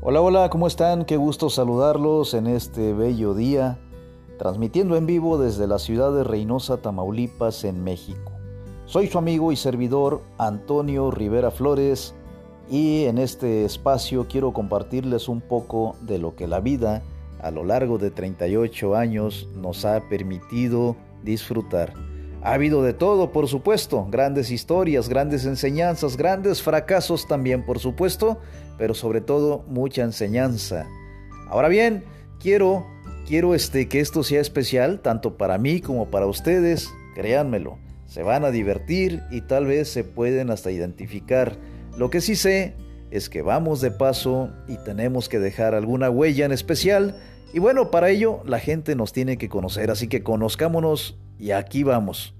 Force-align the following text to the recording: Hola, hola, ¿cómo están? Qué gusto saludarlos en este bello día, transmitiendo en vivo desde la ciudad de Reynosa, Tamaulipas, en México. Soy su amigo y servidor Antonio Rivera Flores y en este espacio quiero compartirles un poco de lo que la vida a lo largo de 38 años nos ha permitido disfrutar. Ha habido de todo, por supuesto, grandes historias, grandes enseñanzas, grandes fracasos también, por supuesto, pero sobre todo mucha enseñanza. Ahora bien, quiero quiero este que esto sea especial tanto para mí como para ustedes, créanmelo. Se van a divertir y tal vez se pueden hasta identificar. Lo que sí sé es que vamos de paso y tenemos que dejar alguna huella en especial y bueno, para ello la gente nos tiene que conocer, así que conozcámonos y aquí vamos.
Hola, 0.00 0.20
hola, 0.20 0.48
¿cómo 0.48 0.68
están? 0.68 1.04
Qué 1.04 1.16
gusto 1.16 1.50
saludarlos 1.50 2.32
en 2.32 2.46
este 2.46 2.92
bello 2.92 3.34
día, 3.34 3.80
transmitiendo 4.38 4.94
en 4.94 5.06
vivo 5.06 5.38
desde 5.38 5.66
la 5.66 5.80
ciudad 5.80 6.12
de 6.12 6.22
Reynosa, 6.22 6.76
Tamaulipas, 6.76 7.64
en 7.64 7.82
México. 7.82 8.30
Soy 8.86 9.08
su 9.08 9.18
amigo 9.18 9.50
y 9.50 9.56
servidor 9.56 10.22
Antonio 10.38 11.10
Rivera 11.10 11.50
Flores 11.50 12.14
y 12.70 13.06
en 13.06 13.18
este 13.18 13.64
espacio 13.64 14.28
quiero 14.28 14.52
compartirles 14.52 15.28
un 15.28 15.40
poco 15.40 15.96
de 16.02 16.18
lo 16.18 16.36
que 16.36 16.46
la 16.46 16.60
vida 16.60 17.02
a 17.42 17.50
lo 17.50 17.64
largo 17.64 17.98
de 17.98 18.12
38 18.12 18.94
años 18.94 19.48
nos 19.56 19.84
ha 19.84 20.08
permitido 20.08 20.94
disfrutar. 21.24 21.92
Ha 22.42 22.54
habido 22.54 22.82
de 22.82 22.92
todo, 22.92 23.32
por 23.32 23.48
supuesto, 23.48 24.06
grandes 24.10 24.50
historias, 24.50 25.08
grandes 25.08 25.44
enseñanzas, 25.44 26.16
grandes 26.16 26.62
fracasos 26.62 27.26
también, 27.26 27.64
por 27.64 27.78
supuesto, 27.78 28.38
pero 28.76 28.94
sobre 28.94 29.20
todo 29.20 29.64
mucha 29.68 30.02
enseñanza. 30.02 30.86
Ahora 31.48 31.68
bien, 31.68 32.04
quiero 32.40 32.86
quiero 33.28 33.54
este 33.54 33.88
que 33.88 34.00
esto 34.00 34.22
sea 34.22 34.40
especial 34.40 35.00
tanto 35.00 35.36
para 35.36 35.58
mí 35.58 35.80
como 35.80 36.10
para 36.10 36.26
ustedes, 36.26 36.88
créanmelo. 37.14 37.78
Se 38.06 38.22
van 38.22 38.44
a 38.46 38.50
divertir 38.50 39.22
y 39.30 39.42
tal 39.42 39.66
vez 39.66 39.88
se 39.88 40.02
pueden 40.02 40.50
hasta 40.50 40.70
identificar. 40.70 41.58
Lo 41.98 42.08
que 42.08 42.22
sí 42.22 42.36
sé 42.36 42.74
es 43.10 43.28
que 43.28 43.42
vamos 43.42 43.80
de 43.80 43.90
paso 43.90 44.50
y 44.66 44.76
tenemos 44.76 45.28
que 45.28 45.38
dejar 45.38 45.74
alguna 45.74 46.10
huella 46.10 46.44
en 46.44 46.52
especial 46.52 47.16
y 47.52 47.60
bueno, 47.60 47.90
para 47.90 48.10
ello 48.10 48.42
la 48.44 48.58
gente 48.58 48.94
nos 48.94 49.12
tiene 49.12 49.38
que 49.38 49.48
conocer, 49.48 49.90
así 49.90 50.08
que 50.08 50.22
conozcámonos 50.22 51.16
y 51.38 51.52
aquí 51.52 51.82
vamos. 51.82 52.34